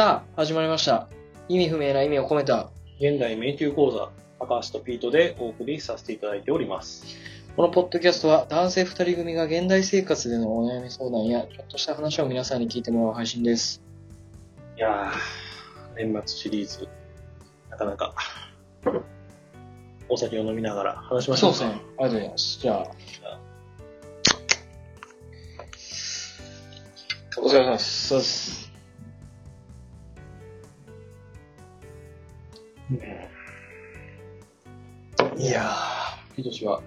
[0.00, 1.10] さあ、始まりました。
[1.46, 4.08] 意味不明な意味を込めた、現代迷宮講座、
[4.38, 7.04] 高橋とピートでお送りさせていただいております。
[7.54, 13.82] このポッドキャストは男性二人組が現代生活でのお悩み相談や、ちょっとした話を皆さんに聞いてもらう配信です。
[14.78, 16.88] いやー、年末シリーズ、
[17.68, 18.14] なかなか、
[20.08, 21.66] お酒を飲みながら話しましょうか。
[21.66, 22.58] ありがとうございます。
[22.58, 22.90] じゃあ、
[27.36, 28.08] お疲れ様です。
[28.08, 28.59] そうです。
[35.40, 35.72] いや
[36.36, 36.82] ピート氏は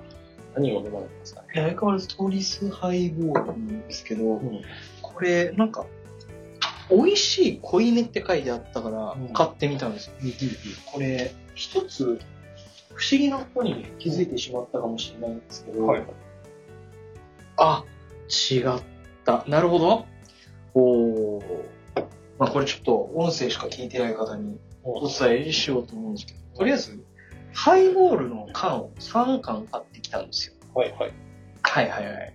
[0.56, 1.48] 何を飲まれてますかね？
[1.54, 4.62] ー、相変わらずトリスハイボールなんですけど、ん。
[5.02, 5.88] これ、なんか、
[6.92, 10.14] 美味しい濃いめって書いてあったからうん、買ってみたんですよ。
[10.86, 12.20] これ、一つ、
[12.94, 16.04] 不思議なことに気づいてしまったかもしれないんですけど、はい
[17.58, 17.84] あ、
[18.52, 18.64] 違っ
[19.26, 19.46] た。
[19.48, 20.06] なるほど。
[20.76, 21.44] おー
[22.40, 27.04] まあこれちょっと音声しか聞いてない方にお伝えしようと思うんですけど、とりあえず、
[27.54, 30.56] ハイボールの缶を3缶買ってきたんですよ。
[30.74, 31.14] はいはい。
[31.62, 32.34] はいはいはい。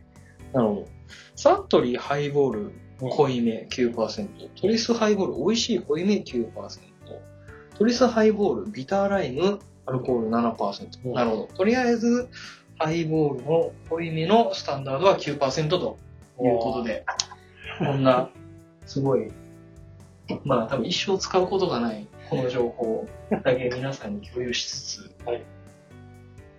[0.52, 0.88] なるほど。
[1.36, 6.52] サントリーハイボール濃いめ9%、トリスハイボール美味しい濃いめ9%、
[7.77, 11.08] トリスハイボールビターライムアルコール7%。
[11.08, 11.47] うんなるほど。
[11.47, 12.28] とりあえず、
[12.78, 15.98] ハイボールの濃いめのスタンダードは9%と
[16.41, 17.05] いうことで、
[17.78, 18.30] こんな、
[18.86, 19.30] すごい、
[20.44, 25.42] まあ多分一生使うことがないこの情報だけ皆さんに共有しつつ、はい。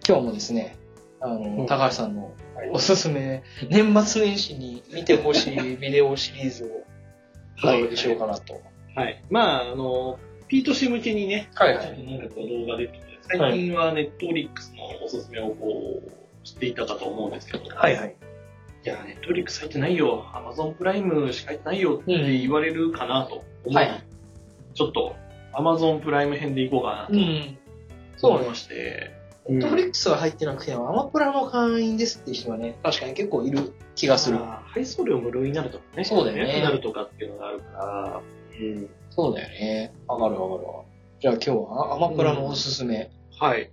[0.08, 0.76] 今日もですね、
[1.22, 1.66] あの、うん。
[1.67, 2.70] 高橋さんのはい。
[2.72, 6.67] おすすめ、年末年始に見てほしいビデオシリーズを
[7.59, 8.61] お届けしようかなと。
[8.95, 9.23] はい。
[9.30, 12.92] まあ、あの、ピート氏向けにね、はいちょっとなんかこう動画で、
[13.28, 16.11] 最近はネットフリックスのおすすめをこう、
[16.44, 18.15] 知っていたかと思うんですけど、はいはい。
[18.83, 24.04] いや、ネットフリックス入ってないよ、アマゾンプライムしか入ってないよって言われるかなと思い、はい。
[24.73, 25.15] ちょっと、
[25.59, 27.58] アマゾンプライム編でいこうかなうん。
[28.20, 29.11] と思いまして、
[29.49, 34.37] ネットフリックスは入ってなくても、アマプラの会員ですっていう人はね、確かに結構いる気がする。
[34.37, 38.21] まあ配送料無料になるとかね、そうだよねなるとかっていうのがあるから、
[38.59, 39.93] うん、そうだよね。
[40.08, 40.83] わかるわかるわ。
[41.20, 43.11] じゃあ今日はアマプラのおすすめ。
[43.37, 43.70] はい。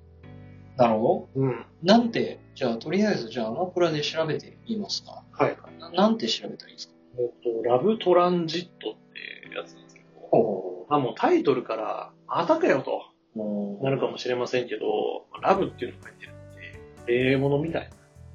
[0.77, 1.41] なるほど。
[1.41, 1.65] うん。
[1.85, 5.23] なんて、じゃあとりあえずじゃあアマプラで調べてみますか。
[5.33, 5.57] はい。
[5.79, 6.95] ななんて調べたらいいですか？
[7.19, 7.29] えっ
[7.63, 13.03] と、ラブトランジットってやつなんですけど、ほまあもうタイトルから、またかよと
[13.35, 17.91] うもなるかもしれませんけど、ラブっていうのが入ってるので、霊物みたい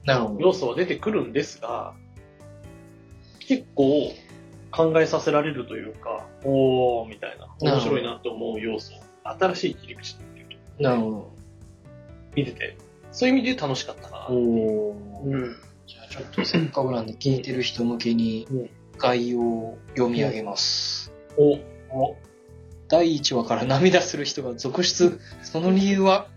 [0.06, 0.32] な。
[0.40, 1.94] 要素は出てくるんですが、
[3.40, 4.14] 結構
[4.72, 10.48] 考えさせられるというか、おーみたいな、面白いなって思う要素、新しい切り口っていう
[10.78, 11.32] と、なるほ
[12.36, 12.78] 見てて、
[13.12, 14.28] そういう意味で楽しかったな。
[14.30, 14.36] ど。
[14.36, 15.56] おうん。
[15.86, 18.70] じゃあちょっとせっかくなんで聞いてる人向けにうん
[19.02, 21.12] 概要を読み上げます。
[21.36, 21.54] お、
[21.90, 22.16] お、
[22.92, 25.22] 第1話から涙する人が続出。
[25.42, 26.28] その理由は、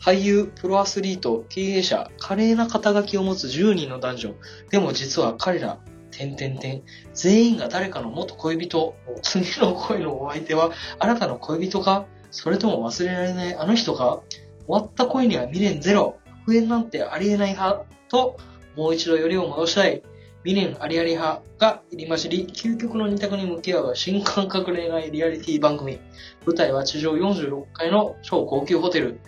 [0.00, 4.34] 俳優、プロアスリート、経営者、華麗な肩書きを持つ10人の男女。
[4.70, 5.80] でも実は彼ら、
[6.12, 8.94] 点々点、全員が誰かの元恋人。
[9.22, 12.06] 次の恋のお相手は、あなたの恋人か？
[12.30, 14.22] それとも忘れられないあの人か？
[14.66, 16.18] 終わった恋には未練ゼロ。
[16.42, 17.84] 復縁なんてありえない派。
[18.08, 18.38] と、
[18.76, 20.02] もう一度よりを戻したい。
[20.44, 25.98] 未練ありあり派が入り混じり、究極の二択に向き合う新感覚恋愛リアリティ番組。
[26.46, 29.20] 舞台は地上46階の超高級ホテル。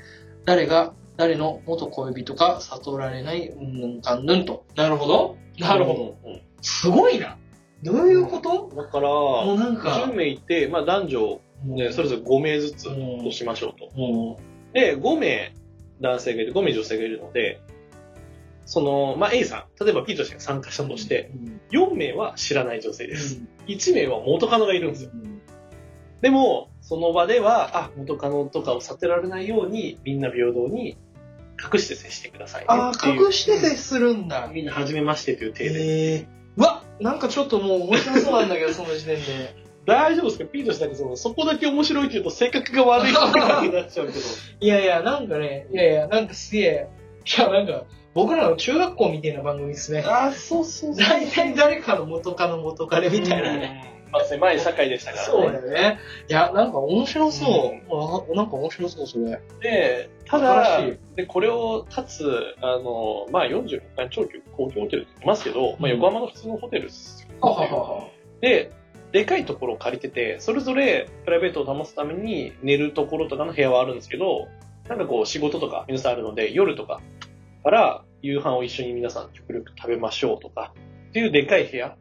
[0.45, 4.65] 誰が誰の元恋人か悟られない、うんぬんかんぬんと。
[4.75, 5.37] なるほど。
[5.59, 6.31] なるほど。
[6.31, 6.43] うん。
[6.63, 7.37] すごいな。
[7.83, 8.73] どういうこと？
[8.75, 13.91] だから、もうなんか10、名いて、まあ男女、ね、それぞれ5名ずつうんとしましょうと。
[13.99, 14.41] も
[14.73, 15.53] で、5名
[16.01, 17.61] 男性がいる、5名女性がいるので、
[18.65, 23.39] その、まあ A さん、例えば P としてが参加したう、として、うん、4名は知らない女性うです。
[23.41, 25.11] ん1名は元カノがいるんですよ。
[26.21, 30.97] でも、その場では、あ、元カノとかを避けられないように、みんな平等に
[31.63, 33.27] 隠して接してくださいねああ、っていう。
[33.27, 34.49] 隠して接するんだ。
[34.53, 36.15] みんな初めましてという体で。
[36.21, 36.27] え
[36.57, 39.63] わなんかちょっともう面白そうなんだけど、その時点で。
[39.85, 43.27] 大丈夫ですか ?P としてその、そこだけ面白いって言うと性格が悪い人
[43.63, 44.19] になっちゃうけど。
[44.61, 46.89] いやいや、なんかね、いやいや、なんかすげえ、
[47.27, 47.85] いや、なんか、
[48.15, 50.05] 僕らの中学校みたいな番組ですね。
[50.07, 53.93] あ、そうそう大体誰かの元カノ元カレみたいなね。
[54.13, 55.33] まあ狭い社会でしたからね。
[55.33, 55.99] そうだよね。
[56.29, 58.31] いや、なんか面白そう。
[58.33, 59.41] あなんか面白そう、それ。
[59.63, 60.83] で、ただ
[61.17, 67.49] で、これを立つ、あの、まあ46階超高級ホテルって言ってますけど、まあ横浜の普通のホテルですよ。
[67.49, 68.11] は
[68.43, 68.71] で、
[69.13, 74.49] でかいところを借りてて、それぞれプライベートを保つために寝るところとかの部屋はあるんですけど、
[74.89, 77.01] なんかこう仕事とか皆さんあるので、夜とか
[77.63, 80.75] から夕飯を一緒に皆さん極力食べましょうとか、
[81.11, 81.97] っていうでかい部屋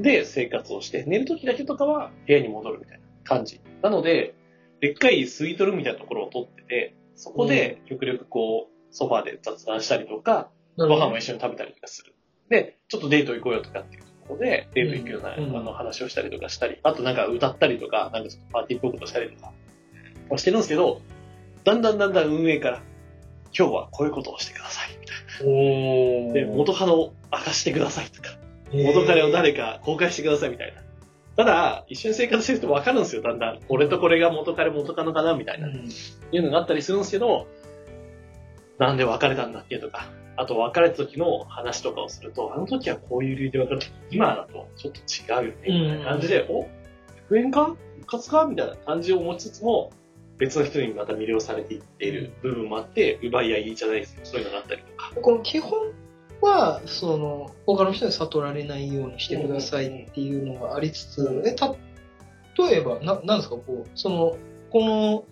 [0.00, 3.60] で生活をして、寝るときだけとかは部屋に戻るみたいな感じ。
[3.82, 4.34] なので、
[4.80, 12.14] でっかいスイートルームみたいなところを取ってて、そこで極力こう、ソファーで雑談したりとか、ごご飯も一緒に食べたりとかする。
[12.48, 19.52] で、ちょっとデート行こうよとかっていうところで、デート行くような、うんあの話をしたりとかしたり、あとなんか歌ったりとか、なんかちょっとパーティーっぽいことしたりとか、
[20.36, 21.00] してるんですけど、
[21.64, 22.82] だんだんだんだん運営から、
[23.56, 25.16] 今日はこういうことをしてください、みたい
[26.26, 26.32] な。
[26.34, 28.30] で、元カノを明かしてくださいとか、
[28.72, 30.82] 元彼を誰か公開してくださいみたいな。
[31.36, 33.60] ただ、一緒に生活してると分かるんですよ、だんだん。
[33.60, 35.68] これとこれが元彼元カノかな、みたいな。
[35.68, 35.88] うん
[36.30, 37.46] いうのがあったりするんですけど、
[38.78, 40.06] なんで別れたんだっけとか、
[40.36, 46.66] あと別れた時の話とかをすると、あの時はこういう理由で別れた今だとちょっと違うよね、みたいな感じで、お
[47.24, 49.90] 復縁か復活かみたいな感じを持ちつつも、
[50.38, 55.12] 別の人にまた魅了されていっている部分もあって、奪い合いじゃないですけど、そういうのがあったりとか。
[55.20, 55.92] この基本
[56.40, 61.74] は、その、他の人に悟られないようにしてくださいっていうのがありつつ、え、た、
[62.56, 64.36] 例えば、な、なんですか、こう、その、
[64.70, 65.24] この、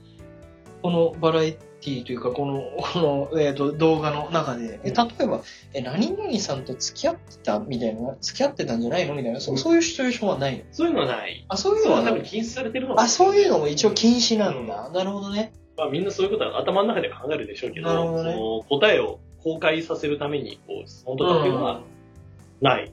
[0.83, 2.63] このバラエティというか、この、
[2.93, 5.43] この、えっ、と、動画の中で、え、例えば、
[5.75, 10.65] え、何々さんと付き合ってたみたいな、付き合ってたんじゃないのみたいな、そうそういうシチュエーションはないの？
[10.73, 11.45] そういうのはない。
[11.49, 14.91] あ、そういうのは多分禁止されてるのかあ、そういうのも一応禁止なうんだ。
[14.93, 15.53] なるほどね。
[15.77, 21.83] まあみんなそういうことは頭の中で考えるでしょうけど、なるほどねその答えを公開させるために、こう、質問とかっていうのは
[22.61, 22.93] ない。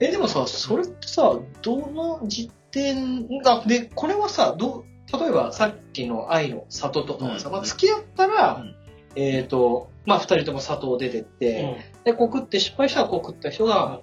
[0.00, 8.74] え、でもさ、それってさ、どの時点が、で、これはさ、どう、例えばさっきの愛の里とかまあ、付き合ったら、うん
[9.16, 14.02] えっ、と、まあ、二人とも里を出てって、で、告って失敗したら告った人が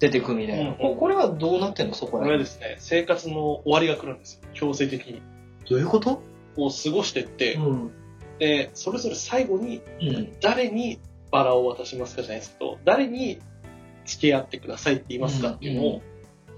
[0.00, 0.70] 出てくみたいな。
[0.70, 1.94] うんここれはどうなってんの？
[1.94, 2.24] そここ。
[2.24, 4.48] れはですね、生活の終わりが来るんですよ。
[4.54, 5.22] 強制的に。
[5.68, 6.22] どういうこと？
[6.56, 7.90] こう過ごしてって、ん。
[8.38, 10.40] で、それぞれ最後にうん。
[10.40, 10.98] 誰に
[11.30, 13.38] バラを渡しますかじゃないですけど、誰に
[14.06, 16.02] 付き合ってくださいって言いますかっていうのを、うん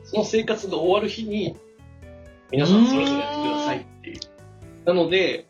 [0.03, 1.57] その生活が終わる日に、
[2.53, 4.21] 皆さんそれぞれやってくださいっていう。
[4.85, 5.47] なので、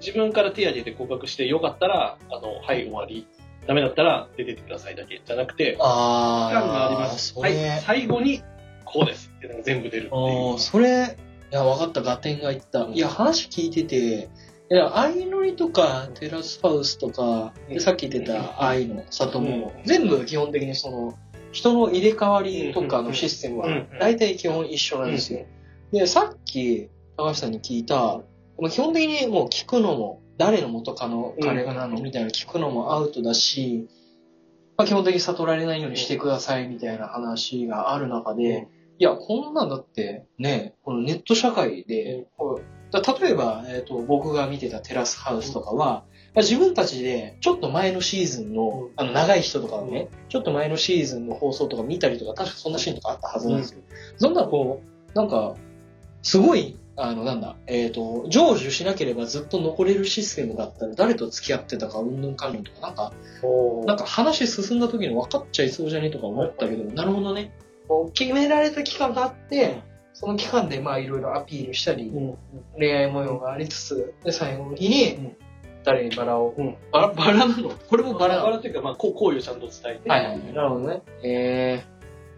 [0.00, 3.26] 自分から手挙げて告白してよかったら、あの、はい、終わり。
[3.66, 7.32] ダメだったら出てってくださいだけじゃなくて、あ期間があります。
[7.32, 8.42] そはいれ、、最後に
[8.84, 10.58] こうですって全部出るっていう。
[10.58, 11.16] それ、
[11.50, 12.84] いや、分かった、合点がいった。
[12.84, 14.28] いや、話聞いてて、
[14.70, 21.14] いや、愛のりとか、テラスハウスとか、うんでさっき言ってた愛の里も、うん全部基本的にその、
[21.52, 25.46] 人の入れ替わりとかのシステムはうん、大体基本一緒なんですよ。
[25.94, 28.20] で、さっき、高橋さんに聞いた、
[28.58, 33.88] まあ基本的にもう聞くのも、誰の元カノ、彼がなのみたいな聞くのもアウトだし、
[34.76, 38.66] まあ基本的に悟られないようにしてくださいみたいな話がある中で、
[38.98, 42.26] いや、こんなんだって、ね、このネット社会で、
[43.20, 46.04] 例えば、えっ、と、僕が見てたテラスハウスとかは、ま
[46.36, 53.82] あ自分たちで、ちょっと前のシーズンの、あの、長い人とかはね、ちょっと前のシーズンの放送とか見たりとか、確かそんなシーンとかあったはずなんですよ。
[54.16, 55.54] そんなこう、なんか、
[56.24, 63.12] すごい、あの、なんだ、えっ、と、成就しなければずっと残れるシステムだったら、誰と付き合ってたか、うんぬんかんぬんとか、なんか、
[63.86, 67.52] なんか話進んだ時に分かっちゃいそうじゃねとか思ったけど、なるほどね。
[67.86, 69.82] こう決められた期間があって、
[70.14, 72.38] その期間でまあいろいろアピールしたり、うん。
[72.78, 75.36] 恋愛模様がありつつ、で、最後にうん、
[75.82, 76.76] 誰にバラを、うん。
[76.92, 77.70] バラ、バラなの？
[77.70, 80.52] これもババラバラっていうか、まあ、こう好意をちゃんと伝えて、はいはい。
[80.54, 81.02] なるほどね。
[81.24, 81.82] え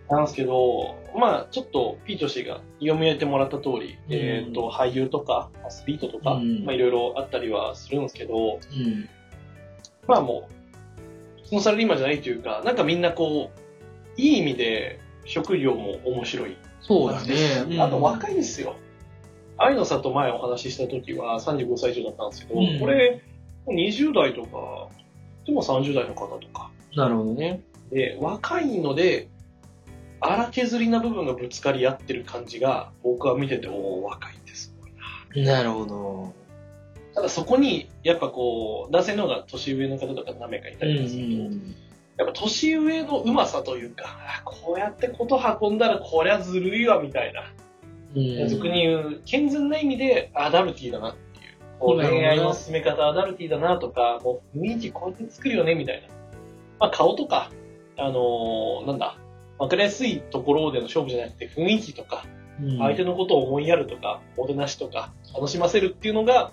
[0.08, 9.08] なんですけど、まあ、ちょっと、ピート氏が読み上げてもらった通り、うんえっ、と、俳優とか、アスリートとか、うんまあ、いろいろあったりはするんですけど、ー、うん。
[10.06, 10.48] まあも
[11.44, 16.56] う、そのサラリーマンじゃないというか、なんかみんなこう、いい意味で、職業も面白い。
[16.80, 17.80] そうだね。
[17.80, 18.76] あと若いんですよ。
[19.58, 23.22] 愛の里前お話しした時は35歳以上だったんですけど、うんこれ、
[23.66, 24.88] 20代とか、
[25.44, 26.70] でも30代の方とか。
[26.94, 27.62] なるほどね。
[27.90, 29.28] で、若いので、
[30.20, 35.52] 荒削りな部分がぶつかり合ってる感じが、僕は見てて、おー若いんですごいな。
[35.54, 36.34] なるほど。
[37.14, 47.52] ただそこに、やっぱこう、男性の方が年上の方とか何名かいたりすると、やっぱ年上のうまさというか、あこうやってこと運んだらこりゃずるいわみたいな、
[48.14, 48.48] うん。
[48.48, 51.56] 俗に言う健全な意味でアダルティーだなっていう。
[51.78, 56.08] こう恋愛の進め方アダルティーだなとか、もう雰囲気こうやって作るよねみたいな。
[56.78, 57.50] まあ顔とか、
[57.98, 59.16] あのーなんだ、
[59.58, 62.24] わかりやすいところでの勝負じゃなくて雰囲気とか、
[62.60, 66.52] うん相手のことを思いやるとか、もてなしとか、楽しませるっていうのが、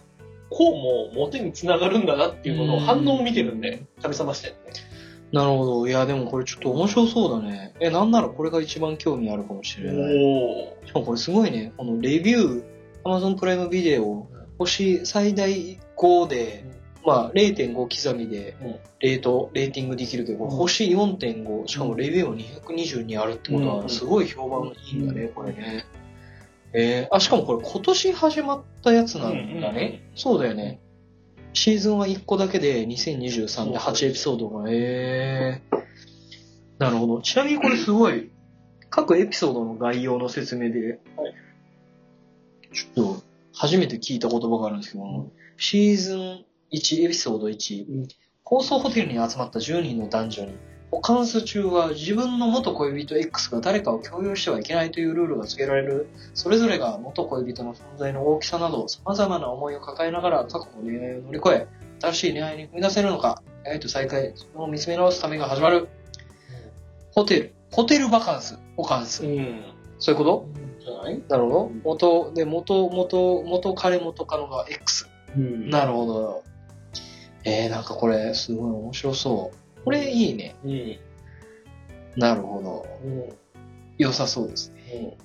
[0.50, 4.94] こうもモテにつながるんだなっていうのの反応を見てるんで、神様視点でね。
[5.32, 5.88] なるほど。
[5.88, 7.74] いや、でもこれちょっと面白そうだね。
[7.80, 10.16] え、なんならこれが一番興味あるかもしれない。
[10.16, 11.74] おしかもこれすごいね。
[11.76, 12.64] このレビュー、
[13.04, 14.28] Amazon プライムビデオ、
[14.60, 16.66] 星最大5で、
[17.06, 25.86] まあ0.5刻みでうんレート、レーティングできるけど、うん星4.5、しかもレビューも222あるってことうんは、すごい評判いいんだね、これね。
[26.74, 30.10] えー、あ、しかもこれ今年始まったやつなんだね。
[30.16, 30.80] そうだよね。
[31.54, 35.84] シーズンは1個だけで2023で8エピソードが、えー。
[36.80, 37.22] なるほど。
[37.22, 38.32] ちなみにこれすごい、
[38.90, 41.34] 各エピソードの概要の説明で、はい
[42.74, 48.08] ちょっと初めて聞いた言葉があるんですけど、シーズン1エピソード1、うん
[48.46, 50.54] 高層ホテルに集まった10人の男女に、
[50.92, 61.68] 保管数中は自分の元恋人 X が誰かを共有してはいけないというルールが付けられる、それぞれが元恋人の存在の大きさなど様々な思いを抱えながら過去の恋愛を乗り越え、
[62.02, 65.88] 新しい恋愛に踏み出せるのか、恋愛と再会、それを見つめ直すためが始まる。
[67.12, 69.26] ホテル、ホテルバカンス、ホカンス。
[69.26, 69.62] うん。
[70.00, 70.46] そういうこと？
[70.86, 71.24] じゃない？
[71.30, 71.72] なるほど。
[71.86, 75.08] 元、で、元、元、元彼元カノが X。
[75.36, 76.44] うんなるほど。
[77.46, 79.84] えー、なんかこれ、すごい面白そう。
[79.84, 80.56] これいいね。
[80.64, 80.98] うん。
[82.16, 82.86] なるほど。
[83.04, 83.34] うん。
[83.98, 85.18] 良さそうですね。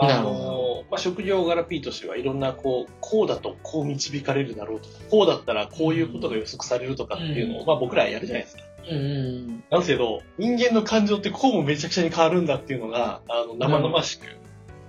[0.00, 8.62] あなるほの、まあ、職業柄 P としてはいろんな、こう、こうだとこう導かれるだろうとか、こうだったらこういうことが予測されるとかっていうのを、うんまあ僕らやるじゃないですか。
[8.90, 9.64] うんうん。
[9.70, 14.26] なんですけど、人間の感情ってこうもめちゃくちゃに変わるんだっていうのが、あの、生々しく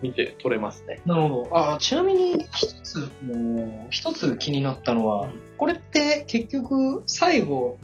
[0.01, 1.01] 見て取れますね。
[1.06, 1.74] なるほど。
[1.74, 7.77] あ、ちなみに、一つ、もう、一つ気になったのは、これって結局、最後、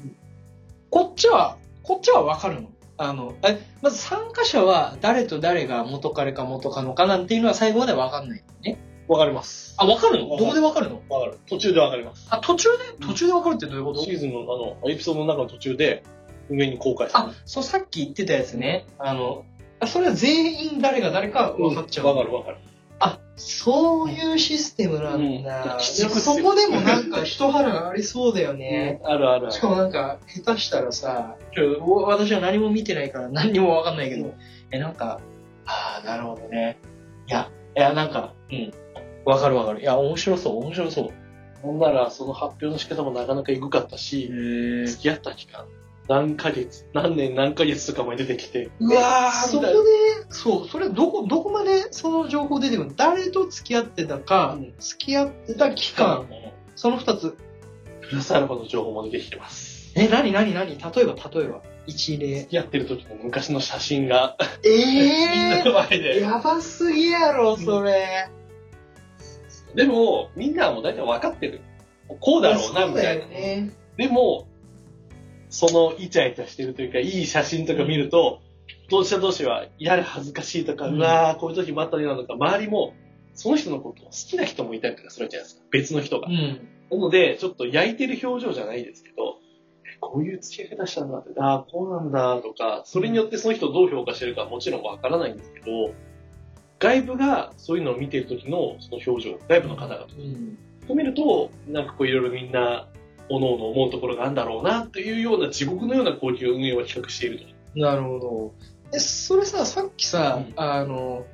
[0.90, 2.70] こっちは、こっちはわかるの？
[2.98, 8.80] あの、え、まず参加者は誰と誰が元彼か元カノかなんていうのは最後までわかんないよね。
[9.08, 9.76] わかります。
[9.78, 10.38] あ、わかるの？
[10.38, 11.02] どこでわかるの？
[11.10, 11.38] わかる。
[11.48, 12.28] 途中でわかります。
[12.30, 14.02] あ、途中で、途中でわかるってどういうこと？
[14.02, 16.04] シーズンのあの、エピソードの中の途中で、
[16.50, 18.86] 上に公開されあ、そう、さっき言ってたやつね。
[18.98, 19.55] あの、あ
[19.88, 21.64] それは全員誰が誰かる。
[21.64, 22.08] 分かっちゃう。
[22.08, 22.58] わかるわかる。
[23.00, 25.76] あ、そういうシステムなんだ。
[25.76, 29.02] うんそこでもなんか一腹ありそうだよね。
[29.04, 29.52] あるある。
[29.52, 31.36] しかもなんか、下手したらさ、
[32.08, 34.34] 私は何も見てないから何にもわかんないけど、
[34.72, 35.20] え、なんか、
[35.66, 36.78] ああ、なるほどね。
[37.28, 38.72] いや、いや、なんか、うん。
[39.26, 39.82] わかるわかる。
[39.82, 41.12] いや、面白そう、面白そ
[41.64, 41.68] う。
[41.68, 45.66] なんなら、その発表の仕方もなかなかエグかったし、へ付き合った期間、
[46.08, 49.72] 何ヶ月、何年何ヶ月とかも出てきて、うわー、そこで
[50.30, 52.96] そう、それどこ、どこまでその情報出てくるの？
[52.96, 56.28] 誰と付き合ってたか、うん付き合ってた期間、
[56.76, 57.36] その二つ。
[58.08, 59.92] プラスアルファの情報も出てきてます。
[59.96, 61.62] え、なになになに例えば、例えば。
[61.88, 62.50] 一例付。
[62.50, 66.20] き合ってる時の昔の写真が、えみ んなの前で。
[66.22, 68.30] やばすぎやろ、それ。
[69.76, 71.62] でも、みんなはもう大体分かってる。
[72.20, 73.26] こうだろうな、みたいな。
[73.26, 73.72] ね。
[73.98, 74.48] でも、
[75.56, 78.42] そのイチャイチャしてるというか、いい写真とか見ると、
[78.90, 82.94] 当事者同士は、やれ恥ずかしいとか、うわー、こういう時もあったりなのか、周りも、
[83.36, 85.66] その人のことを好きな人もいたりとかするじゃないですか。
[85.72, 86.32] 別の人がう。
[86.32, 86.68] ん。
[86.92, 89.38] なので、ちょっと焼いてる表情じゃないですけど、
[89.86, 95.94] えこういう付き合い方したんだって、ああ、こうなんだとか、それによってその人をどう評価してるかはもちろんわからないんですけど、
[96.80, 100.58] 外部がそういうのを見てる時のその表情、外部の方々うん。
[100.90, 102.90] を見ると、なんかこういろいろみんな、
[103.30, 107.80] おのおの思うところがあるんだろうなというような地獄のような攻撃を運営は企画していると。
[107.80, 108.54] なるほど。
[108.94, 111.26] え、それさ、さっきさ、うんあの、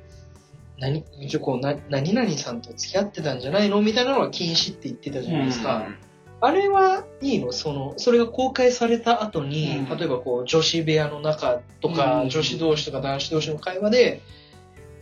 [0.78, 5.86] 何、ちょ、こう、な、何々さんと付き合ってたんじゃないのみたいなのは禁止って言ってたじゃないですか。
[6.40, 7.52] あれはいいの？
[7.52, 14.22] その、それが公開された後に、うん例えばこう、女子部屋の中とか、うん女子同士とか男子同士の会話で、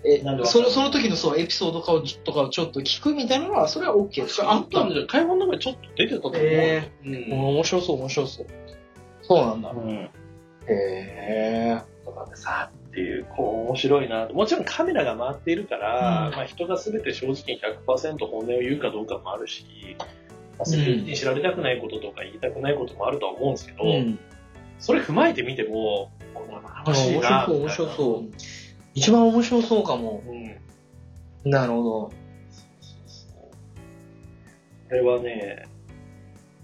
[0.04, 6.40] えその、その時のそう、エピソードかをとかをちょっと聞くみたいなのは、それは OK ですかあったんで、会話の中にちょっと出てたと思う。
[6.42, 8.46] えうんうん面白そう、面白そう。
[9.22, 9.70] そうなんだ。
[9.70, 9.90] うん。
[9.90, 10.10] へ
[10.68, 11.82] え。
[12.04, 19.64] とかでさ、っていう、こう面白いなもちろんカメラが回っているから、うんまあ人が全て正直に100%本音を言うかどうかもあるし、
[19.98, 24.18] まあ、セキュリティに知られたくないこととか言いたくないこともあるとは思うんですけど、うん。
[24.78, 28.30] それ踏まえてみても、こうあ楽しいな面白そう。
[28.94, 30.22] 一番面白そうかも。
[30.26, 31.50] うん。
[31.50, 32.12] なるほど。
[34.88, 35.68] これはね、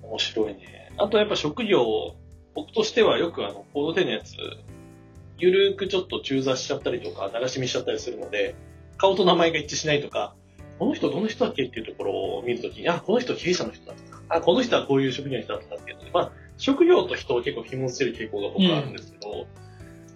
[0.03, 0.93] 面白いね。
[0.99, 2.17] あとやっぱ職業、
[2.55, 4.35] 僕としてはよくあの、コード10のやつ、
[5.39, 8.55] ゆるーくちょっと中座しちゃったりとか、流し見しちゃったりするので、
[8.97, 10.35] 顔と名前が一致しないとか、
[10.79, 19.47] この人どの人だっけっていうところを見るときに、あ、この人経営者の人だとか、あ、この人はこういう職業の人だっていうので、まあ、職業と人を結構紐付ける傾向が僕はあるんですけど、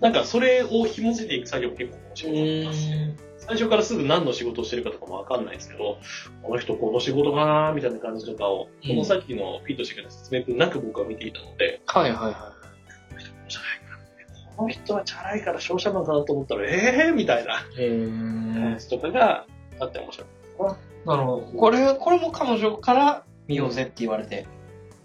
[0.01, 3.05] なんかそれを紐付いていく作業も結構面う白かったですね。
[3.07, 3.17] ん。
[3.39, 5.99] 最初からすぐ何の仕事をしてるかとかもわかんないですけど、
[6.43, 12.55] この人この仕事かなみたいな感じとかを、うんこのさっきのフィートしてくれた説明文なく僕は見ていたので、はいはいは
[13.09, 13.97] この人じゃないか
[14.47, 18.07] なこの人はチャラいから商社マンかなと思ったら、ええー、みたいなへえ。
[18.07, 19.47] 感じとかが
[19.81, 20.29] あって面白い。
[21.07, 21.59] なるほど。
[21.59, 24.47] これ、これも彼女から見ようぜって言われて。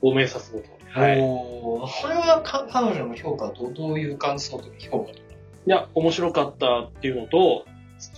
[0.01, 0.74] ご明察の通り。
[0.95, 1.19] はい。
[1.19, 5.25] いおーこれはか彼女の評価とどういう感想とか評価とか。
[5.65, 7.65] や、面白かったっていうのと、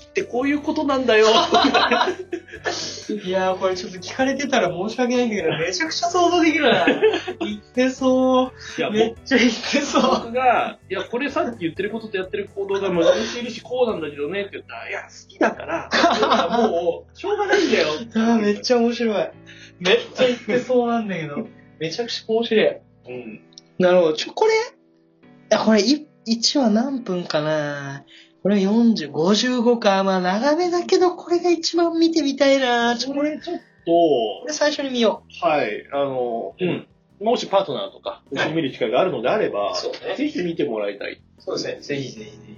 [0.09, 1.27] ってこういうことなんだよ。
[3.23, 6.85] いやー、これちょっと聞かれてたら申し訳ないんだけど、めちゃくちゃ想像できるな。
[7.39, 8.51] 言ってそう。
[8.79, 10.01] いや、めっちゃ言ってそう。
[10.25, 15.89] 僕が、いや、これさっき言ってることとやってる行動が矛盾しているし、こうなんだけどねって言ったら、いや、好きだから、
[16.57, 17.87] もう、しょうがないんだよ。
[18.41, 19.29] めっちゃ面白い。
[19.79, 21.47] めっちゃ言ってそうなんだけど、
[21.79, 22.65] めちゃくちゃ面白い。
[22.65, 23.41] うん。
[23.79, 24.13] なるほど。
[24.13, 24.55] ちょ、これ、い
[25.49, 28.03] や、これ、い1話何分かな？
[28.43, 30.03] これ40、55か。
[30.03, 36.87] まあ、長めだけど、これが一番見てみたいなちょ、これ、ちょっことれ最初に見よはい、あの、うん。
[37.21, 41.13] もしパートナーとか、一緒に見る機会があるのであれば、そうねぜひ見てもらいたい。
[41.13, 41.41] う。
[41.41, 41.79] そうですね。
[41.79, 42.57] ぜひぜひぜひ。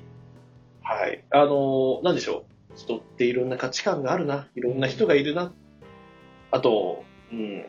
[0.81, 1.23] はい。
[1.29, 2.75] あの、なんでしょう。
[2.75, 4.47] 人っていろんな価値観があるな。
[4.55, 5.53] いろんな人がいるな。
[6.51, 7.65] あと、うん。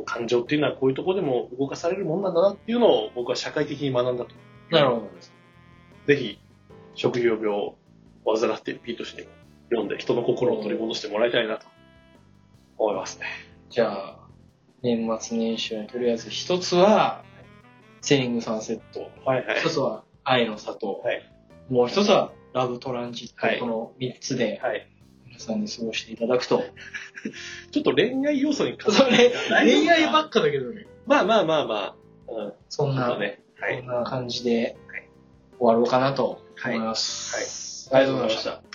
[0.00, 4.34] 感情っていうのはこういうところでも動かされるもんなんだなっていうのを僕は社会的に学んだと。
[4.70, 5.10] なるほど。
[6.06, 6.38] ぜひ、
[6.94, 7.76] 職業病を
[8.24, 9.28] 患っているピート氏にも
[9.70, 11.66] 読んで人の心を取り戻してもらいたいなと
[12.78, 13.26] 思いますね。
[13.70, 14.18] じゃあ、
[14.82, 17.24] 年末年始はとりあえず一つは、
[18.00, 19.10] セリングサンセット。
[19.24, 19.60] はいはい。
[19.60, 21.00] 一つは、愛の里。
[21.00, 21.28] はい
[21.70, 23.46] もう一つは、ラブトランジット。
[23.46, 24.88] はいこの三つで、はい。
[25.32, 26.62] 皆さんに過ごしていただくと。
[27.72, 29.32] ちょっっと恋愛要素にそれ、
[29.64, 30.86] 恋愛ばっっかだけどね。
[31.06, 31.94] まあまあまあまあ。
[32.28, 32.52] うん。
[32.68, 33.42] そんな、ね。
[33.58, 33.78] はい。
[33.78, 34.76] こんな感じで
[35.58, 37.36] 終わろうかなと思います。
[37.36, 38.71] はいありがとうございました。